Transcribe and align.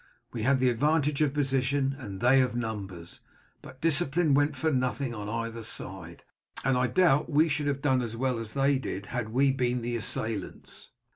We 0.33 0.41
had 0.41 0.57
the 0.57 0.69
advantage 0.71 1.21
of 1.21 1.35
position 1.35 1.95
and 1.95 2.21
they 2.21 2.41
of 2.41 2.55
numbers; 2.55 3.19
but 3.61 3.81
discipline 3.81 4.33
went 4.33 4.55
for 4.55 4.71
nothing 4.71 5.13
on 5.13 5.29
either 5.29 5.61
side, 5.61 6.23
and 6.65 6.75
I 6.75 6.87
doubt 6.87 7.25
if 7.29 7.29
we 7.29 7.47
should 7.47 7.67
have 7.67 7.83
done 7.83 8.01
as 8.01 8.17
well 8.17 8.39
as 8.39 8.55
they 8.55 8.79
did 8.79 9.05
had 9.13 9.29
we 9.29 9.51
been 9.51 9.83
the 9.83 9.95
assailants." 9.95 10.89